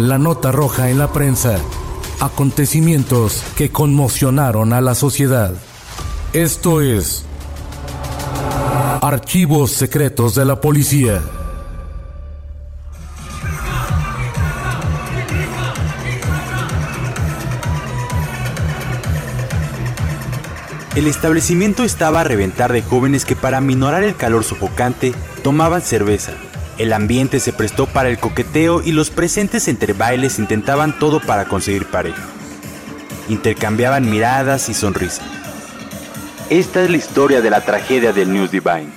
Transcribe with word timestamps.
La 0.00 0.16
nota 0.16 0.50
roja 0.50 0.88
en 0.88 0.96
la 0.96 1.12
prensa. 1.12 1.58
Acontecimientos 2.20 3.44
que 3.54 3.68
conmocionaron 3.68 4.72
a 4.72 4.80
la 4.80 4.94
sociedad. 4.94 5.52
Esto 6.32 6.80
es 6.80 7.26
Archivos 9.02 9.72
secretos 9.72 10.34
de 10.34 10.46
la 10.46 10.58
policía. 10.58 11.20
El 20.96 21.08
establecimiento 21.08 21.84
estaba 21.84 22.22
a 22.22 22.24
reventar 22.24 22.72
de 22.72 22.80
jóvenes 22.80 23.26
que 23.26 23.36
para 23.36 23.60
minorar 23.60 24.02
el 24.02 24.16
calor 24.16 24.44
sofocante 24.44 25.12
tomaban 25.42 25.82
cerveza. 25.82 26.32
El 26.80 26.94
ambiente 26.94 27.40
se 27.40 27.52
prestó 27.52 27.84
para 27.84 28.08
el 28.08 28.18
coqueteo 28.18 28.80
y 28.82 28.92
los 28.92 29.10
presentes 29.10 29.68
entre 29.68 29.92
bailes 29.92 30.38
intentaban 30.38 30.98
todo 30.98 31.20
para 31.20 31.44
conseguir 31.44 31.84
pareja. 31.84 32.22
Intercambiaban 33.28 34.08
miradas 34.08 34.70
y 34.70 34.72
sonrisas. 34.72 35.26
Esta 36.48 36.82
es 36.82 36.88
la 36.88 36.96
historia 36.96 37.42
de 37.42 37.50
la 37.50 37.60
tragedia 37.60 38.14
del 38.14 38.32
News 38.32 38.50
Divine. 38.50 38.88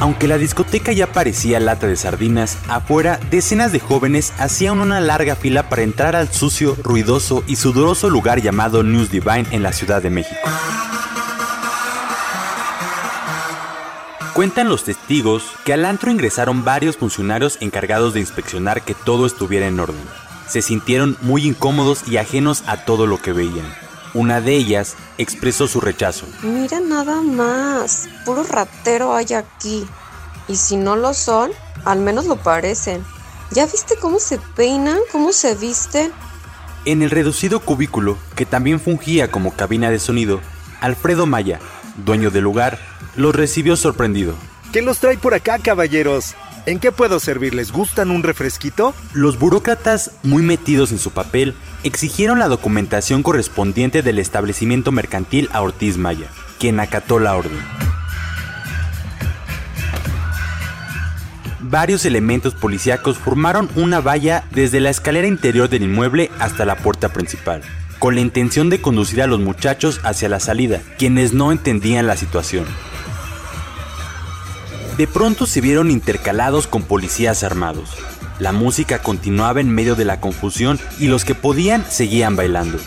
Aunque 0.00 0.26
la 0.26 0.36
discoteca 0.36 0.90
ya 0.90 1.12
parecía 1.12 1.60
lata 1.60 1.86
de 1.86 1.94
sardinas, 1.94 2.58
afuera 2.66 3.20
decenas 3.30 3.70
de 3.70 3.78
jóvenes 3.78 4.32
hacían 4.38 4.80
una 4.80 4.98
larga 4.98 5.36
fila 5.36 5.68
para 5.68 5.82
entrar 5.82 6.16
al 6.16 6.32
sucio, 6.32 6.76
ruidoso 6.82 7.44
y 7.46 7.54
sudoroso 7.54 8.10
lugar 8.10 8.42
llamado 8.42 8.82
News 8.82 9.12
Divine 9.12 9.46
en 9.52 9.62
la 9.62 9.72
Ciudad 9.72 10.02
de 10.02 10.10
México. 10.10 10.50
Cuentan 14.34 14.68
los 14.68 14.82
testigos 14.82 15.44
que 15.64 15.72
al 15.72 15.84
antro 15.84 16.10
ingresaron 16.10 16.64
varios 16.64 16.96
funcionarios 16.96 17.56
encargados 17.60 18.14
de 18.14 18.20
inspeccionar 18.20 18.82
que 18.82 18.92
todo 18.92 19.26
estuviera 19.26 19.68
en 19.68 19.78
orden. 19.78 20.02
Se 20.48 20.60
sintieron 20.60 21.16
muy 21.20 21.46
incómodos 21.46 22.08
y 22.08 22.16
ajenos 22.16 22.64
a 22.66 22.84
todo 22.84 23.06
lo 23.06 23.22
que 23.22 23.32
veían. 23.32 23.72
Una 24.12 24.40
de 24.40 24.56
ellas 24.56 24.96
expresó 25.18 25.68
su 25.68 25.80
rechazo. 25.80 26.26
Mira 26.42 26.80
nada 26.80 27.20
más, 27.20 28.08
puro 28.24 28.42
ratero 28.42 29.14
hay 29.14 29.34
aquí. 29.34 29.86
Y 30.48 30.56
si 30.56 30.76
no 30.78 30.96
lo 30.96 31.14
son, 31.14 31.52
al 31.84 32.00
menos 32.00 32.26
lo 32.26 32.34
parecen. 32.34 33.04
¿Ya 33.52 33.66
viste 33.66 33.94
cómo 34.00 34.18
se 34.18 34.38
peinan, 34.56 34.98
cómo 35.12 35.32
se 35.32 35.54
visten? 35.54 36.10
En 36.84 37.02
el 37.02 37.10
reducido 37.10 37.60
cubículo, 37.60 38.18
que 38.34 38.46
también 38.46 38.80
fungía 38.80 39.30
como 39.30 39.52
cabina 39.52 39.90
de 39.90 40.00
sonido, 40.00 40.40
Alfredo 40.80 41.24
Maya, 41.24 41.60
dueño 42.04 42.32
del 42.32 42.42
lugar, 42.42 42.80
los 43.16 43.34
recibió 43.34 43.76
sorprendido. 43.76 44.34
¿Qué 44.72 44.82
los 44.82 44.98
trae 44.98 45.16
por 45.16 45.34
acá, 45.34 45.58
caballeros? 45.58 46.34
¿En 46.66 46.78
qué 46.78 46.92
puedo 46.92 47.20
servirles? 47.20 47.72
¿Gustan 47.72 48.10
un 48.10 48.22
refresquito? 48.22 48.94
Los 49.12 49.38
burócratas, 49.38 50.12
muy 50.22 50.42
metidos 50.42 50.92
en 50.92 50.98
su 50.98 51.10
papel, 51.10 51.54
exigieron 51.82 52.38
la 52.38 52.48
documentación 52.48 53.22
correspondiente 53.22 54.02
del 54.02 54.18
establecimiento 54.18 54.90
mercantil 54.90 55.50
a 55.52 55.60
Ortiz 55.60 55.98
Maya, 55.98 56.28
quien 56.58 56.80
acató 56.80 57.18
la 57.18 57.36
orden. 57.36 57.60
Varios 61.60 62.04
elementos 62.04 62.54
policíacos 62.54 63.18
formaron 63.18 63.68
una 63.74 64.00
valla 64.00 64.44
desde 64.50 64.80
la 64.80 64.90
escalera 64.90 65.26
interior 65.26 65.68
del 65.68 65.82
inmueble 65.82 66.30
hasta 66.38 66.64
la 66.64 66.76
puerta 66.76 67.10
principal, 67.10 67.62
con 67.98 68.14
la 68.14 68.20
intención 68.20 68.70
de 68.70 68.80
conducir 68.80 69.22
a 69.22 69.26
los 69.26 69.40
muchachos 69.40 70.00
hacia 70.04 70.28
la 70.28 70.40
salida, 70.40 70.80
quienes 70.98 71.32
no 71.32 71.52
entendían 71.52 72.06
la 72.06 72.16
situación. 72.16 72.64
De 74.96 75.08
pronto 75.08 75.46
se 75.46 75.60
vieron 75.60 75.90
intercalados 75.90 76.68
con 76.68 76.84
policías 76.84 77.42
armados. 77.42 77.90
La 78.38 78.52
música 78.52 79.00
continuaba 79.00 79.60
en 79.60 79.68
medio 79.68 79.96
de 79.96 80.04
la 80.04 80.20
confusión 80.20 80.78
y 81.00 81.08
los 81.08 81.24
que 81.24 81.34
podían 81.34 81.84
seguían 81.88 82.36
bailando. 82.36 82.78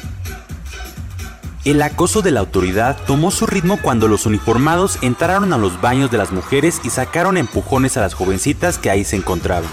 El 1.66 1.81
acoso 1.81 2.22
de 2.22 2.31
la 2.31 2.40
autoridad 2.40 2.95
tomó 3.07 3.29
su 3.29 3.45
ritmo 3.45 3.78
cuando 3.81 4.07
los 4.07 4.25
uniformados 4.25 5.00
entraron 5.01 5.51
a 5.51 5.57
los 5.57 5.81
baños 5.81 6.09
de 6.09 6.18
las 6.18 6.31
mujeres 6.31 6.79
y 6.85 6.91
sacaron 6.91 7.35
empujones 7.35 7.97
a 7.97 8.01
las 8.01 8.13
jovencitas 8.13 8.78
que 8.78 8.89
ahí 8.89 9.03
se 9.03 9.18
encontraban. 9.18 9.69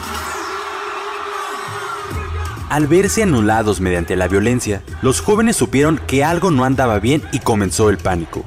Al 2.69 2.89
verse 2.89 3.23
anulados 3.23 3.81
mediante 3.81 4.17
la 4.17 4.27
violencia, 4.27 4.83
los 5.03 5.21
jóvenes 5.21 5.55
supieron 5.55 6.01
que 6.09 6.25
algo 6.25 6.51
no 6.51 6.65
andaba 6.65 6.99
bien 6.99 7.23
y 7.31 7.39
comenzó 7.39 7.91
el 7.91 7.99
pánico. 7.99 8.45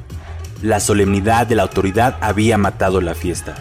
La 0.62 0.82
solemnidad 0.82 1.48
de 1.48 1.56
la 1.56 1.64
autoridad 1.64 2.18
había 2.20 2.58
matado 2.58 3.00
la 3.00 3.16
fiesta 3.16 3.56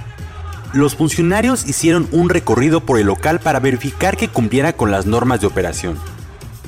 los 0.72 0.96
funcionarios 0.96 1.66
hicieron 1.66 2.08
un 2.12 2.28
recorrido 2.28 2.80
por 2.80 2.98
el 2.98 3.06
local 3.06 3.40
para 3.40 3.60
verificar 3.60 4.16
que 4.16 4.28
cumpliera 4.28 4.72
con 4.74 4.90
las 4.90 5.06
normas 5.06 5.40
de 5.40 5.46
operación. 5.46 5.96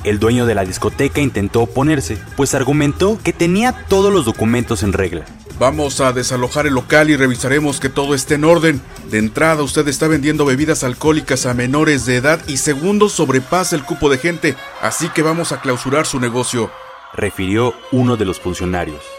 El 0.04 0.18
dueño 0.18 0.46
de 0.46 0.54
la 0.54 0.64
discoteca 0.64 1.20
intentó 1.20 1.62
oponerse, 1.62 2.18
pues 2.36 2.54
argumentó 2.54 3.18
que 3.22 3.32
tenía 3.32 3.72
todos 3.88 4.12
los 4.12 4.24
documentos 4.24 4.82
en 4.82 4.92
regla. 4.92 5.24
Vamos 5.58 6.00
a 6.00 6.12
desalojar 6.12 6.68
el 6.68 6.74
local 6.74 7.10
y 7.10 7.16
revisaremos 7.16 7.80
que 7.80 7.88
todo 7.88 8.14
esté 8.14 8.34
en 8.34 8.44
orden. 8.44 8.80
De 9.10 9.18
entrada, 9.18 9.62
usted 9.64 9.88
está 9.88 10.06
vendiendo 10.06 10.44
bebidas 10.44 10.84
alcohólicas 10.84 11.46
a 11.46 11.54
menores 11.54 12.06
de 12.06 12.16
edad 12.16 12.40
y 12.46 12.58
segundo, 12.58 13.08
sobrepasa 13.08 13.74
el 13.74 13.82
cupo 13.82 14.08
de 14.08 14.18
gente, 14.18 14.54
así 14.80 15.08
que 15.08 15.22
vamos 15.22 15.50
a 15.50 15.60
clausurar 15.60 16.06
su 16.06 16.20
negocio, 16.20 16.70
refirió 17.12 17.74
uno 17.90 18.16
de 18.16 18.24
los 18.24 18.38
funcionarios. 18.38 19.17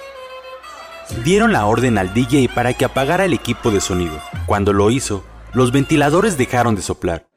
Dieron 1.23 1.51
la 1.51 1.65
orden 1.65 1.97
al 1.97 2.13
DJ 2.13 2.49
para 2.53 2.73
que 2.73 2.85
apagara 2.85 3.25
el 3.25 3.33
equipo 3.33 3.71
de 3.71 3.81
sonido. 3.81 4.19
Cuando 4.45 4.73
lo 4.73 4.91
hizo, 4.91 5.23
los 5.53 5.71
ventiladores 5.71 6.37
dejaron 6.37 6.75
de 6.75 6.83
soplar. 6.83 7.27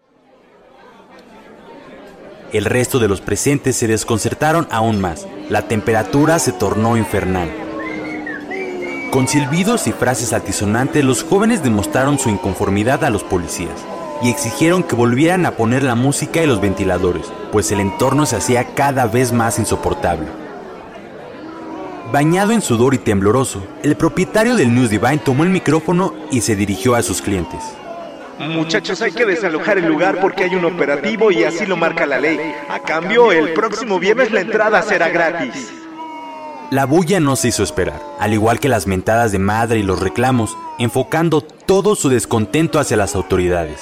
El 2.52 2.66
resto 2.66 2.98
de 2.98 3.08
los 3.08 3.22
presentes 3.22 3.76
se 3.76 3.88
desconcertaron 3.88 4.68
aún 4.70 5.00
más. 5.00 5.26
La 5.48 5.68
temperatura 5.68 6.38
se 6.38 6.52
tornó 6.52 6.98
infernal. 6.98 7.50
Con 9.10 9.26
silbidos 9.26 9.86
y 9.86 9.92
frases 9.92 10.34
altisonantes, 10.34 11.02
los 11.04 11.24
jóvenes 11.24 11.62
demostraron 11.62 12.18
su 12.18 12.28
inconformidad 12.28 13.04
a 13.04 13.10
los 13.10 13.24
policías. 13.24 13.84
y 14.22 14.30
exigieron 14.30 14.84
que 14.84 14.94
volvieran 14.94 15.46
a 15.46 15.56
poner 15.56 15.82
la 15.82 15.96
música 15.96 16.40
y 16.40 16.46
los 16.46 16.60
ventiladores, 16.60 17.26
pues 17.50 17.72
el 17.72 17.80
entorno 17.80 18.24
se 18.24 18.36
hacía 18.36 18.72
cada 18.74 19.06
vez 19.06 19.32
más 19.32 19.58
insoportable. 19.58 20.41
Bañado 22.12 22.52
en 22.52 22.60
sudor 22.60 22.92
y 22.92 22.98
tembloroso, 22.98 23.66
el 23.82 23.96
propietario 23.96 24.54
del 24.54 24.74
News 24.74 24.90
Divine 24.90 25.16
tomó 25.16 25.44
el 25.44 25.48
micrófono 25.48 26.12
y 26.30 26.42
se 26.42 26.54
dirigió 26.54 26.94
a 26.94 27.02
sus 27.02 27.22
clientes. 27.22 27.60
Muchachos, 28.38 29.00
hay 29.00 29.12
que 29.12 29.24
desalojar 29.24 29.78
el 29.78 29.86
lugar 29.86 30.20
porque 30.20 30.44
hay 30.44 30.54
un 30.54 30.66
operativo 30.66 31.30
y 31.30 31.44
así 31.44 31.64
lo 31.64 31.74
marca 31.74 32.04
la 32.04 32.20
ley. 32.20 32.38
A 32.68 32.80
cambio, 32.80 33.32
el 33.32 33.54
próximo 33.54 33.98
viernes 33.98 34.30
la 34.30 34.42
entrada 34.42 34.82
será 34.82 35.08
gratis. 35.08 35.72
La 36.70 36.84
bulla 36.84 37.18
no 37.18 37.34
se 37.34 37.48
hizo 37.48 37.62
esperar, 37.62 38.02
al 38.20 38.34
igual 38.34 38.60
que 38.60 38.68
las 38.68 38.86
mentadas 38.86 39.32
de 39.32 39.38
madre 39.38 39.78
y 39.78 39.82
los 39.82 40.00
reclamos, 40.00 40.54
enfocando 40.78 41.40
todo 41.40 41.94
su 41.94 42.10
descontento 42.10 42.78
hacia 42.78 42.98
las 42.98 43.14
autoridades. 43.14 43.80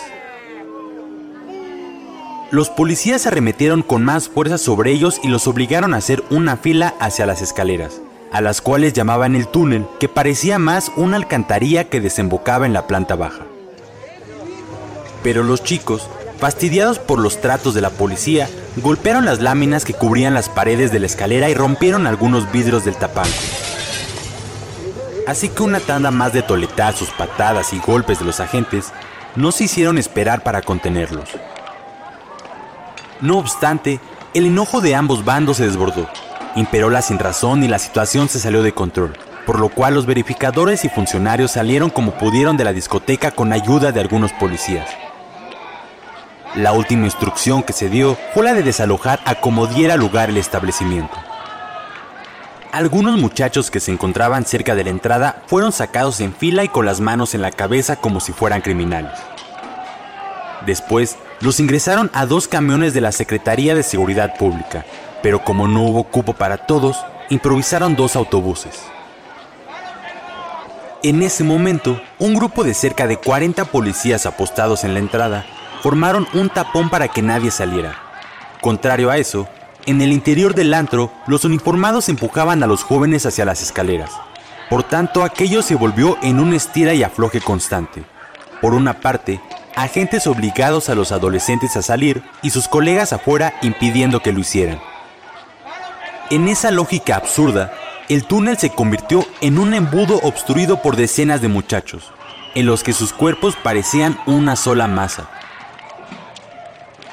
Los 2.52 2.70
policías 2.70 3.26
arremetieron 3.26 3.82
con 3.82 4.04
más 4.04 4.28
fuerza 4.28 4.56
sobre 4.56 4.92
ellos 4.92 5.20
y 5.24 5.28
los 5.28 5.48
obligaron 5.48 5.94
a 5.94 5.96
hacer 5.96 6.22
una 6.30 6.56
fila 6.56 6.94
hacia 7.00 7.26
las 7.26 7.42
escaleras, 7.42 8.00
a 8.32 8.40
las 8.40 8.60
cuales 8.60 8.92
llamaban 8.92 9.34
el 9.34 9.48
túnel, 9.48 9.86
que 9.98 10.08
parecía 10.08 10.58
más 10.58 10.92
una 10.96 11.16
alcantarilla 11.16 11.84
que 11.84 12.00
desembocaba 12.00 12.66
en 12.66 12.72
la 12.72 12.86
planta 12.86 13.16
baja. 13.16 13.44
Pero 15.22 15.42
los 15.42 15.62
chicos, 15.62 16.08
fastidiados 16.38 16.98
por 16.98 17.18
los 17.18 17.40
tratos 17.40 17.74
de 17.74 17.80
la 17.80 17.90
policía, 17.90 18.48
golpearon 18.76 19.24
las 19.24 19.40
láminas 19.40 19.84
que 19.84 19.94
cubrían 19.94 20.34
las 20.34 20.48
paredes 20.48 20.92
de 20.92 21.00
la 21.00 21.06
escalera 21.06 21.50
y 21.50 21.54
rompieron 21.54 22.06
algunos 22.06 22.50
vidrios 22.52 22.84
del 22.84 22.96
tapanco. 22.96 23.30
Así 25.26 25.48
que 25.48 25.62
una 25.62 25.80
tanda 25.80 26.10
más 26.10 26.32
de 26.32 26.42
toletazos, 26.42 27.10
patadas 27.10 27.72
y 27.72 27.78
golpes 27.78 28.20
de 28.20 28.24
los 28.24 28.40
agentes 28.40 28.92
no 29.36 29.52
se 29.52 29.64
hicieron 29.64 29.98
esperar 29.98 30.42
para 30.42 30.62
contenerlos. 30.62 31.28
No 33.20 33.38
obstante, 33.38 34.00
el 34.32 34.46
enojo 34.46 34.80
de 34.80 34.94
ambos 34.94 35.24
bandos 35.24 35.58
se 35.58 35.66
desbordó. 35.66 36.08
Imperó 36.56 36.90
la 36.90 37.02
sinrazón 37.02 37.62
y 37.62 37.68
la 37.68 37.78
situación 37.78 38.28
se 38.28 38.40
salió 38.40 38.62
de 38.62 38.72
control, 38.72 39.16
por 39.46 39.60
lo 39.60 39.68
cual 39.68 39.94
los 39.94 40.06
verificadores 40.06 40.84
y 40.84 40.88
funcionarios 40.88 41.52
salieron 41.52 41.90
como 41.90 42.12
pudieron 42.12 42.56
de 42.56 42.64
la 42.64 42.72
discoteca 42.72 43.30
con 43.30 43.52
ayuda 43.52 43.92
de 43.92 44.00
algunos 44.00 44.32
policías. 44.32 44.88
La 46.56 46.72
última 46.72 47.04
instrucción 47.04 47.62
que 47.62 47.72
se 47.72 47.88
dio 47.88 48.18
fue 48.34 48.44
la 48.44 48.54
de 48.54 48.64
desalojar 48.64 49.20
a 49.24 49.36
como 49.36 49.68
diera 49.68 49.96
lugar 49.96 50.30
el 50.30 50.36
establecimiento. 50.36 51.14
Algunos 52.72 53.18
muchachos 53.18 53.70
que 53.70 53.78
se 53.78 53.92
encontraban 53.92 54.44
cerca 54.44 54.74
de 54.74 54.84
la 54.84 54.90
entrada 54.90 55.42
fueron 55.46 55.70
sacados 55.70 56.20
en 56.20 56.34
fila 56.34 56.64
y 56.64 56.68
con 56.68 56.86
las 56.86 57.00
manos 57.00 57.34
en 57.34 57.42
la 57.42 57.52
cabeza 57.52 57.96
como 57.96 58.18
si 58.18 58.32
fueran 58.32 58.62
criminales. 58.62 59.12
Después, 60.66 61.16
los 61.40 61.60
ingresaron 61.60 62.10
a 62.12 62.26
dos 62.26 62.48
camiones 62.48 62.92
de 62.92 63.00
la 63.00 63.12
Secretaría 63.12 63.74
de 63.74 63.82
Seguridad 63.82 64.36
Pública, 64.36 64.84
pero 65.22 65.44
como 65.44 65.68
no 65.68 65.82
hubo 65.82 66.04
cupo 66.04 66.32
para 66.32 66.58
todos, 66.58 66.98
improvisaron 67.28 67.96
dos 67.96 68.16
autobuses. 68.16 68.82
En 71.02 71.22
ese 71.22 71.44
momento, 71.44 72.00
un 72.18 72.34
grupo 72.34 72.62
de 72.62 72.74
cerca 72.74 73.06
de 73.06 73.16
40 73.16 73.64
policías 73.66 74.26
apostados 74.26 74.84
en 74.84 74.92
la 74.92 75.00
entrada 75.00 75.46
formaron 75.82 76.26
un 76.34 76.50
tapón 76.50 76.90
para 76.90 77.08
que 77.08 77.22
nadie 77.22 77.50
saliera. 77.50 77.96
Contrario 78.60 79.10
a 79.10 79.16
eso, 79.16 79.48
en 79.86 80.02
el 80.02 80.12
interior 80.12 80.54
del 80.54 80.74
antro, 80.74 81.10
los 81.26 81.46
uniformados 81.46 82.10
empujaban 82.10 82.62
a 82.62 82.66
los 82.66 82.82
jóvenes 82.82 83.24
hacia 83.24 83.46
las 83.46 83.62
escaleras. 83.62 84.10
Por 84.68 84.82
tanto, 84.82 85.24
aquello 85.24 85.62
se 85.62 85.74
volvió 85.74 86.18
en 86.22 86.38
un 86.38 86.52
estira 86.52 86.92
y 86.92 87.02
afloje 87.02 87.40
constante. 87.40 88.04
Por 88.60 88.74
una 88.74 89.00
parte, 89.00 89.40
agentes 89.74 90.26
obligados 90.26 90.90
a 90.90 90.94
los 90.94 91.12
adolescentes 91.12 91.76
a 91.76 91.82
salir 91.82 92.22
y 92.42 92.50
sus 92.50 92.68
colegas 92.68 93.14
afuera 93.14 93.54
impidiendo 93.62 94.20
que 94.20 94.32
lo 94.32 94.40
hicieran. 94.40 94.89
En 96.30 96.46
esa 96.46 96.70
lógica 96.70 97.16
absurda, 97.16 97.72
el 98.08 98.24
túnel 98.24 98.56
se 98.56 98.70
convirtió 98.70 99.26
en 99.40 99.58
un 99.58 99.74
embudo 99.74 100.20
obstruido 100.22 100.80
por 100.80 100.94
decenas 100.94 101.42
de 101.42 101.48
muchachos, 101.48 102.12
en 102.54 102.66
los 102.66 102.84
que 102.84 102.92
sus 102.92 103.12
cuerpos 103.12 103.56
parecían 103.56 104.16
una 104.26 104.54
sola 104.54 104.86
masa. 104.86 105.28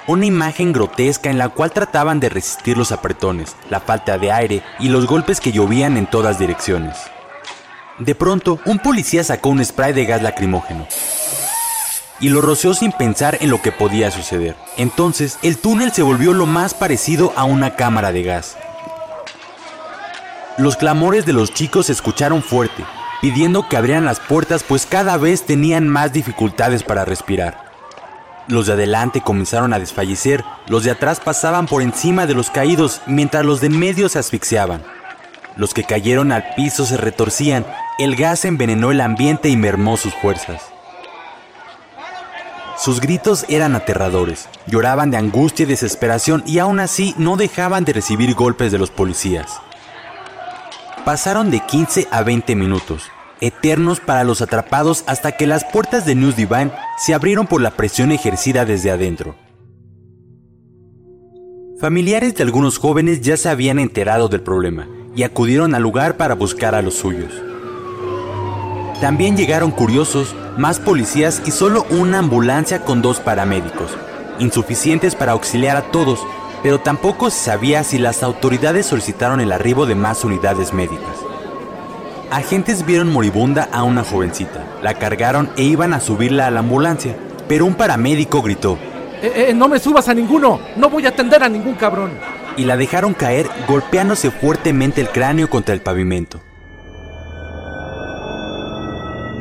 Una 0.06 0.28
imagen 0.28 0.72
grotesca 0.72 1.32
en 1.32 1.40
la 1.40 1.50
cual 1.50 1.72
trataban 1.72 2.20
de 2.20 2.30
resistir 2.30 2.78
los 2.78 2.92
apretones, 2.92 3.56
la 3.72 3.80
falta 3.80 4.20
de 4.20 4.32
aire 4.32 4.62
y 4.80 4.90
los 4.90 5.08
golpes 5.08 5.42
que 5.42 5.52
llovían 5.52 5.98
en 5.98 6.06
todas 6.06 6.38
direcciones. 6.38 6.96
De 7.98 8.14
pronto, 8.14 8.60
un 8.66 8.78
policía 8.78 9.24
sacó 9.24 9.50
un 9.50 9.66
spray 9.66 9.94
de 9.94 10.06
gas 10.06 10.22
lacrimógeno 10.22 10.86
y 12.20 12.30
lo 12.30 12.42
roceó 12.42 12.76
sin 12.76 12.92
pensar 12.92 13.40
en 13.42 13.50
lo 13.50 13.64
que 13.64 13.72
podía 13.72 14.12
suceder. 14.12 14.56
Entonces, 14.78 15.40
el 15.42 15.58
túnel 15.58 15.92
se 15.92 16.04
volvió 16.04 16.34
lo 16.34 16.46
más 16.46 16.76
parecido 16.76 17.34
a 17.36 17.46
una 17.46 17.76
cámara 17.76 18.12
de 18.12 18.22
gas. 18.24 18.58
Los 20.58 20.76
clamores 20.76 21.28
de 21.28 21.34
los 21.34 21.54
chicos 21.54 21.86
se 21.86 21.92
escucharon 21.92 22.42
fuerte, 22.42 22.84
pidiendo 23.22 23.70
que 23.70 23.78
abrieran 23.78 24.06
las 24.06 24.20
puertas 24.20 24.64
pues 24.64 24.88
cada 24.88 25.16
vez 25.18 25.46
tenían 25.46 25.88
más 25.88 26.14
dificultades 26.14 26.82
para 26.82 27.06
respirar. 27.06 27.68
Los 28.48 28.66
de 28.66 28.74
adelante 28.74 29.22
comenzaron 29.22 29.72
a 29.74 29.80
desfallecer, 29.80 30.44
los 30.68 30.84
de 30.84 30.90
atrás 30.90 31.20
pasaban 31.20 31.68
por 31.68 31.84
encima 31.84 32.26
de 32.26 32.34
los 32.34 32.50
caídos 32.50 33.02
mientras 33.06 33.46
los 33.46 33.62
de 33.62 33.70
medio 33.70 34.10
se 34.10 34.18
asfixiaban. 34.18 34.82
Los 35.58 35.76
que 35.76 35.84
cayeron 35.84 36.32
al 36.32 36.56
piso 36.56 36.88
se 36.88 36.98
retorcían, 36.98 37.64
el 38.00 38.16
gas 38.16 38.44
envenenó 38.44 38.90
el 38.90 39.02
ambiente 39.02 39.50
y 39.50 39.58
mermó 39.58 39.96
sus 39.96 40.16
fuerzas. 40.16 40.64
Sus 42.80 43.00
gritos 43.00 43.46
eran 43.48 43.76
aterradores, 43.76 44.50
lloraban 44.66 45.12
de 45.12 45.18
angustia 45.18 45.64
y 45.64 45.68
desesperación 45.68 46.44
y 46.48 46.58
aún 46.58 46.80
así 46.80 47.14
no 47.20 47.38
dejaban 47.38 47.86
de 47.86 47.94
recibir 47.94 48.34
golpes 48.34 48.72
de 48.72 48.80
los 48.80 48.90
policías. 48.90 49.62
Pasaron 51.08 51.52
de 51.52 51.62
15 51.62 52.10
a 52.12 52.22
20 52.22 52.54
minutos, 52.58 53.04
eternos 53.40 54.02
para 54.02 54.26
los 54.26 54.42
atrapados 54.42 55.06
hasta 55.08 55.32
que 55.32 55.48
las 55.48 55.64
puertas 55.64 56.06
de 56.06 56.16
News 56.16 56.36
Divine 56.36 56.74
se 56.98 57.14
abrieron 57.14 57.48
por 57.48 57.62
la 57.62 57.72
presión 57.72 58.12
ejercida 58.12 58.66
desde 58.66 58.92
adentro. 58.92 59.38
Familiares 61.80 62.36
de 62.36 62.44
algunos 62.44 62.78
jóvenes 62.78 63.22
ya 63.22 63.38
se 63.38 63.48
habían 63.48 63.80
enterado 63.80 64.28
del 64.28 64.42
problema 64.42 64.86
y 65.16 65.24
acudieron 65.24 65.76
al 65.76 65.84
lugar 65.84 66.18
para 66.18 66.36
buscar 66.36 66.76
a 66.76 66.82
los 66.82 66.96
suyos. 66.96 67.32
También 69.00 69.38
llegaron 69.38 69.72
curiosos, 69.72 70.36
más 70.58 70.82
policías 70.82 71.42
y 71.46 71.52
solo 71.52 71.86
una 71.90 72.20
ambulancia 72.20 72.84
con 72.84 73.02
dos 73.02 73.22
paramédicos, 73.22 73.92
insuficientes 74.40 75.16
para 75.16 75.32
auxiliar 75.32 75.78
a 75.78 75.84
todos, 75.84 76.20
pero 76.64 76.80
tampoco 76.80 77.30
se 77.30 77.46
sabía 77.46 77.84
si 77.84 77.98
las 77.98 78.24
autoridades 78.24 78.86
solicitaron 78.86 79.42
el 79.42 79.52
arribo 79.52 79.86
de 79.86 79.96
más 79.96 80.24
unidades 80.24 80.74
médicas. 80.74 81.18
Agentes 82.32 82.86
vieron 82.86 83.12
moribunda 83.12 83.70
a 83.72 83.84
una 83.84 84.04
jovencita, 84.04 84.66
la 84.82 84.96
cargaron 84.96 85.50
e 85.56 85.64
iban 85.64 85.94
a 85.94 86.00
subirla 86.00 86.48
a 86.48 86.52
la 86.52 86.60
ambulancia, 86.60 87.16
pero 87.48 87.66
un 87.66 87.76
paramédico 87.76 88.42
gritó, 88.42 88.78
eh, 89.22 89.48
eh, 89.50 89.54
no 89.54 89.68
me 89.68 89.80
subas 89.80 90.08
a 90.10 90.14
ninguno, 90.14 90.60
no 90.76 90.90
voy 90.90 91.06
a 91.08 91.10
atender 91.10 91.42
a 91.42 91.50
ningún 91.50 91.74
cabrón. 91.74 92.12
Y 92.56 92.66
la 92.66 92.78
dejaron 92.78 93.14
caer 93.14 93.50
golpeándose 93.68 94.30
fuertemente 94.30 95.02
el 95.02 95.10
cráneo 95.10 95.50
contra 95.50 95.74
el 95.74 95.82
pavimento. 95.82 96.42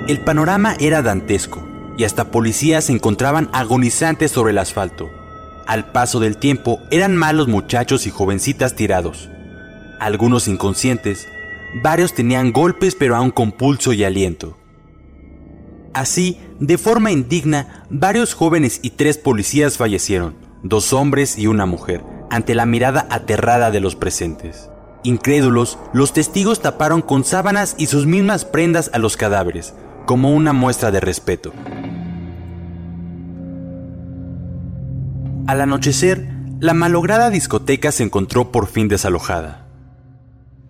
El 0.09 0.21
panorama 0.21 0.77
era 0.79 1.03
dantesco 1.03 1.67
y 1.99 2.05
hasta 2.05 2.31
policías 2.31 2.85
se 2.85 2.93
encontraban 2.93 3.51
agonizantes 3.53 4.31
sobre 4.31 4.53
el 4.53 4.59
asfalto. 4.59 5.11
Al 5.67 5.91
paso 5.91 6.21
del 6.21 6.37
tiempo 6.37 6.81
eran 6.91 7.17
malos 7.17 7.49
muchachos 7.49 8.07
y 8.07 8.11
jovencitas 8.11 8.77
tirados, 8.77 9.31
algunos 9.99 10.47
inconscientes, 10.47 11.27
varios 11.83 12.15
tenían 12.15 12.53
golpes 12.53 12.95
pero 12.95 13.17
aún 13.17 13.31
con 13.31 13.53
pulso 13.53 13.93
y 13.93 14.05
aliento. 14.05 14.57
Así, 15.95 16.39
de 16.61 16.77
forma 16.77 17.11
indigna, 17.11 17.87
varios 17.89 18.35
jóvenes 18.35 18.81
y 18.83 18.91
tres 18.91 19.17
policías 19.17 19.79
fallecieron, 19.79 20.37
dos 20.63 20.93
hombres 20.93 21.39
y 21.39 21.47
una 21.47 21.65
mujer, 21.65 22.05
ante 22.31 22.55
la 22.55 22.67
mirada 22.67 23.07
aterrada 23.11 23.71
de 23.71 23.81
los 23.81 23.97
presentes. 23.97 24.69
Incrédulos, 25.03 25.79
los 25.93 26.13
testigos 26.13 26.61
taparon 26.61 27.01
con 27.01 27.25
sábanas 27.25 27.75
y 27.79 27.87
sus 27.87 28.07
mismas 28.07 28.45
prendas 28.45 28.91
a 28.93 28.99
los 28.99 29.17
cadáveres, 29.17 29.73
como 30.05 30.35
una 30.35 30.53
muestra 30.53 30.91
de 30.91 31.01
respeto. 31.01 31.53
Al 35.47 35.61
anochecer, 35.61 36.27
la 36.59 36.75
malograda 36.75 37.31
discoteca 37.31 37.93
se 37.93 38.03
encontró 38.03 38.51
por 38.51 38.67
fin 38.67 38.89
desalojada. 38.89 39.65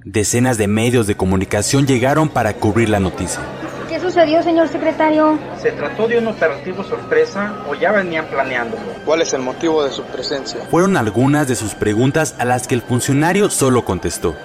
Decenas 0.05 0.59
de 0.59 0.69
medios 0.69 1.07
de 1.07 1.17
comunicación 1.17 1.87
llegaron 1.87 2.29
para 2.29 2.53
cubrir 2.53 2.91
la 2.91 3.01
noticia. 3.01 3.41
¿Qué 3.89 3.99
sucedió, 3.99 4.43
señor 4.43 4.69
secretario? 4.69 5.39
¿Se 5.63 5.73
trató 5.73 6.07
de 6.09 6.19
un 6.19 6.27
operativo 6.27 6.85
sorpresa 6.85 7.55
o 7.71 7.75
ya 7.75 7.91
venían 7.91 8.27
planeándolo? 8.27 8.83
¿Cuál 9.07 9.23
es 9.23 9.33
el 9.33 9.41
motivo 9.41 9.83
de 9.83 9.91
su 9.91 10.03
presencia? 10.03 10.61
Fueron 10.71 10.99
algunas 10.99 11.49
de 11.49 11.57
sus 11.57 11.75
preguntas 11.75 12.35
a 12.39 12.45
las 12.45 12.67
que 12.67 12.75
el 12.75 12.83
funcionario 12.83 13.49
solo 13.49 13.83
contestó. 13.87 14.37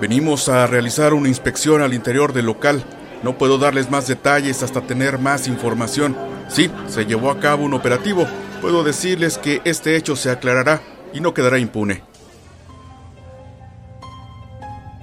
Venimos 0.00 0.48
a 0.48 0.68
realizar 0.68 1.14
una 1.14 1.28
inspección 1.28 1.82
al 1.82 1.94
interior 1.94 2.32
del 2.32 2.46
local. 2.46 2.84
No 3.24 3.36
puedo 3.36 3.58
darles 3.58 3.90
más 3.90 4.06
detalles 4.06 4.62
hasta 4.62 4.82
tener 4.82 5.18
más 5.18 5.48
información. 5.48 6.16
Sí, 6.46 6.70
se 6.86 7.06
llevó 7.06 7.32
a 7.32 7.40
cabo 7.40 7.64
un 7.64 7.74
operativo. 7.74 8.26
Puedo 8.60 8.84
decirles 8.84 9.38
que 9.38 9.62
este 9.64 9.96
hecho 9.96 10.16
se 10.16 10.30
aclarará 10.30 10.82
y 11.14 11.20
no 11.20 11.32
quedará 11.32 11.58
impune. 11.58 12.02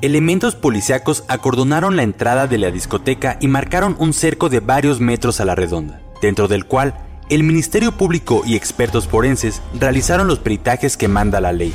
Elementos 0.02 0.54
policíacos 0.54 1.24
acordonaron 1.28 1.96
la 1.96 2.04
entrada 2.04 2.46
de 2.46 2.60
la 2.60 2.70
discoteca 2.70 3.38
y 3.42 3.48
marcaron 3.48 3.96
un 3.98 4.14
cerco 4.14 4.48
de 4.50 4.60
varios 4.60 5.00
metros 5.00 5.42
a 5.42 5.46
la 5.46 5.56
redonda, 5.56 6.00
dentro 6.22 6.48
del 6.48 6.66
cual 6.66 6.94
el 7.30 7.44
Ministerio 7.44 7.92
Público 7.92 8.44
y 8.46 8.56
expertos 8.56 9.08
forenses 9.08 9.62
realizaron 9.80 10.28
los 10.28 10.38
peritajes 10.38 10.96
que 10.96 11.08
manda 11.08 11.42
la 11.42 11.52
ley. 11.52 11.74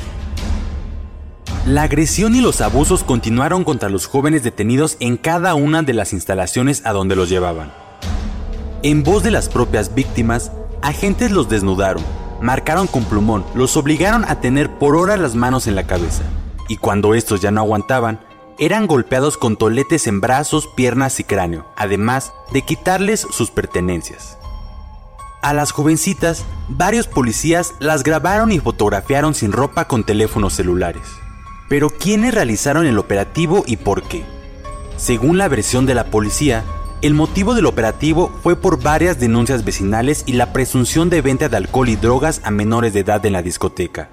La 1.65 1.83
agresión 1.83 2.33
y 2.33 2.41
los 2.41 2.61
abusos 2.61 3.03
continuaron 3.03 3.65
contra 3.65 3.89
los 3.89 4.07
jóvenes 4.07 4.41
detenidos 4.41 4.95
en 5.01 5.17
cada 5.17 5.53
una 5.55 5.81
de 5.81 5.93
las 5.93 6.13
instalaciones 6.13 6.85
a 6.85 6.93
donde 6.93 7.17
los 7.17 7.27
llevaban. 7.29 7.73
En 8.83 9.03
voz 9.03 9.23
de 9.23 9.31
las 9.31 9.47
propias 9.47 9.93
víctimas, 9.95 10.51
agentes 10.83 11.31
los 11.31 11.49
desnudaron, 11.49 12.03
marcaron 12.41 12.87
con 12.87 13.05
plumón, 13.05 13.43
los 13.55 13.75
obligaron 13.77 14.25
a 14.25 14.41
tener 14.41 14.69
por 14.77 14.95
horas 14.95 15.19
las 15.19 15.33
manos 15.33 15.65
en 15.65 15.75
la 15.75 15.87
cabeza 15.87 16.23
y 16.67 16.77
cuando 16.77 17.13
estos 17.13 17.41
ya 17.41 17.51
no 17.51 17.61
aguantaban, 17.61 18.19
eran 18.59 18.85
golpeados 18.85 19.37
con 19.37 19.57
toletes 19.57 20.07
en 20.07 20.21
brazos, 20.21 20.67
piernas 20.67 21.19
y 21.19 21.23
cráneo, 21.23 21.65
además 21.75 22.33
de 22.51 22.61
quitarles 22.61 23.21
sus 23.31 23.49
pertenencias. 23.49 24.37
A 25.41 25.53
las 25.53 25.71
jovencitas, 25.71 26.45
varios 26.69 27.07
policías 27.07 27.73
las 27.79 28.03
grabaron 28.03 28.51
y 28.51 28.59
fotografiaron 28.59 29.33
sin 29.33 29.51
ropa 29.51 29.87
con 29.87 30.05
teléfonos 30.05 30.53
celulares. 30.53 31.03
Pero 31.67 31.89
¿quiénes 31.89 32.33
realizaron 32.33 32.85
el 32.85 32.97
operativo 32.97 33.63
y 33.65 33.77
por 33.77 34.03
qué? 34.03 34.23
Según 34.95 35.37
la 35.37 35.47
versión 35.47 35.85
de 35.85 35.95
la 35.95 36.05
policía, 36.05 36.63
el 37.03 37.13
motivo 37.13 37.53
del 37.53 37.65
operativo 37.65 38.31
fue 38.43 38.55
por 38.55 38.81
varias 38.81 39.19
denuncias 39.19 39.65
vecinales 39.65 40.23
y 40.25 40.33
la 40.33 40.53
presunción 40.53 41.09
de 41.09 41.21
venta 41.21 41.49
de 41.49 41.57
alcohol 41.57 41.89
y 41.89 41.97
drogas 41.97 42.39
a 42.45 42.49
menores 42.49 42.93
de 42.93 43.01
edad 43.01 43.25
en 43.25 43.33
la 43.33 43.41
discoteca. 43.41 44.07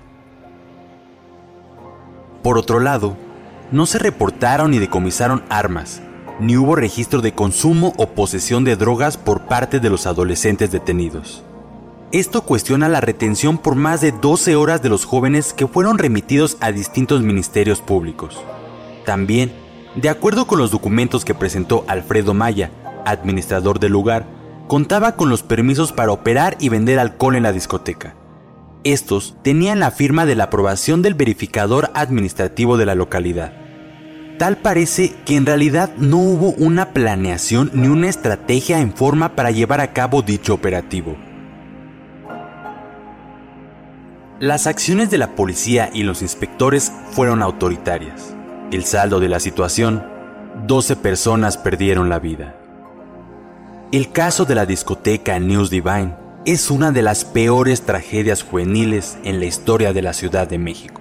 Por 2.42 2.58
otro 2.58 2.80
lado, 2.80 3.16
no 3.70 3.86
se 3.86 4.00
reportaron 4.00 4.72
ni 4.72 4.80
decomisaron 4.80 5.44
armas, 5.48 6.02
ni 6.40 6.56
hubo 6.56 6.74
registro 6.74 7.20
de 7.20 7.32
consumo 7.32 7.94
o 7.96 8.08
posesión 8.08 8.64
de 8.64 8.74
drogas 8.74 9.16
por 9.16 9.42
parte 9.42 9.78
de 9.78 9.88
los 9.88 10.08
adolescentes 10.08 10.72
detenidos. 10.72 11.44
Esto 12.10 12.42
cuestiona 12.42 12.88
la 12.88 13.00
retención 13.00 13.58
por 13.58 13.76
más 13.76 14.00
de 14.00 14.10
12 14.10 14.56
horas 14.56 14.82
de 14.82 14.88
los 14.88 15.04
jóvenes 15.04 15.52
que 15.52 15.68
fueron 15.68 15.96
remitidos 15.96 16.56
a 16.58 16.72
distintos 16.72 17.22
ministerios 17.22 17.80
públicos. 17.80 18.36
También, 19.04 19.52
de 19.96 20.08
acuerdo 20.08 20.46
con 20.46 20.58
los 20.58 20.70
documentos 20.70 21.24
que 21.24 21.34
presentó 21.34 21.84
Alfredo 21.88 22.34
Maya, 22.34 22.70
administrador 23.04 23.80
del 23.80 23.92
lugar, 23.92 24.26
contaba 24.68 25.16
con 25.16 25.28
los 25.28 25.42
permisos 25.42 25.92
para 25.92 26.12
operar 26.12 26.56
y 26.60 26.68
vender 26.68 26.98
alcohol 26.98 27.34
en 27.34 27.42
la 27.42 27.52
discoteca. 27.52 28.14
Estos 28.84 29.36
tenían 29.42 29.80
la 29.80 29.90
firma 29.90 30.26
de 30.26 30.36
la 30.36 30.44
aprobación 30.44 31.02
del 31.02 31.14
verificador 31.14 31.90
administrativo 31.94 32.76
de 32.76 32.86
la 32.86 32.94
localidad. 32.94 33.52
Tal 34.38 34.56
parece 34.56 35.12
que 35.26 35.36
en 35.36 35.44
realidad 35.44 35.94
no 35.98 36.18
hubo 36.18 36.52
una 36.52 36.94
planeación 36.94 37.70
ni 37.74 37.88
una 37.88 38.08
estrategia 38.08 38.80
en 38.80 38.94
forma 38.94 39.34
para 39.34 39.50
llevar 39.50 39.80
a 39.80 39.92
cabo 39.92 40.22
dicho 40.22 40.54
operativo. 40.54 41.16
Las 44.38 44.66
acciones 44.66 45.10
de 45.10 45.18
la 45.18 45.34
policía 45.34 45.90
y 45.92 46.04
los 46.04 46.22
inspectores 46.22 46.90
fueron 47.10 47.42
autoritarias. 47.42 48.34
El 48.70 48.84
saldo 48.84 49.18
de 49.18 49.28
la 49.28 49.40
situación, 49.40 50.06
12 50.68 50.94
personas 50.94 51.58
perdieron 51.58 52.08
la 52.08 52.20
vida. 52.20 52.54
El 53.90 54.12
caso 54.12 54.44
de 54.44 54.54
la 54.54 54.64
discoteca 54.64 55.40
News 55.40 55.70
Divine 55.70 56.14
es 56.46 56.70
una 56.70 56.92
de 56.92 57.02
las 57.02 57.24
peores 57.24 57.82
tragedias 57.82 58.44
juveniles 58.44 59.18
en 59.24 59.40
la 59.40 59.46
historia 59.46 59.92
de 59.92 60.02
la 60.02 60.12
Ciudad 60.12 60.46
de 60.46 60.58
México. 60.58 61.00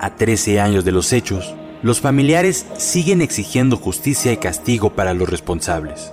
A 0.00 0.16
13 0.16 0.60
años 0.60 0.84
de 0.84 0.90
los 0.90 1.12
hechos, 1.12 1.54
los 1.82 2.00
familiares 2.00 2.66
siguen 2.76 3.22
exigiendo 3.22 3.76
justicia 3.76 4.32
y 4.32 4.38
castigo 4.38 4.96
para 4.96 5.14
los 5.14 5.28
responsables. 5.28 6.12